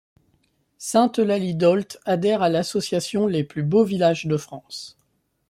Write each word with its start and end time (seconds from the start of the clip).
Sainte-Eulalie-d'Olt 0.79 1.99
adhère 2.05 2.41
à 2.41 2.49
l'association 2.49 3.27
Les 3.27 3.43
Plus 3.43 3.61
Beaux 3.61 3.83
Villages 3.83 4.25
de 4.25 4.35
France. 4.35 4.97